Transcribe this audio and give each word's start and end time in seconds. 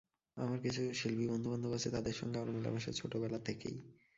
আমার 0.37 0.57
কিছু 0.59 0.81
শিল্পী 0.93 1.25
বন্ধুবান্ধব 1.27 1.71
আছে, 1.73 1.89
তাদের 1.91 2.13
সঙ্গে 2.13 2.37
আমার 2.37 2.55
মেলামেশা 2.55 2.91
ছোটবেলা 2.91 3.39
থেকেই। 3.39 3.77